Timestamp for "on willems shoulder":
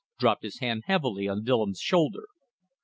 1.27-2.25